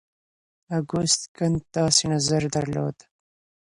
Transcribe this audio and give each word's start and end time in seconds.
اګوست 0.77 1.21
کنت 1.35 1.63
داسې 1.77 2.03
نظر 2.13 2.41
درلود. 2.55 2.97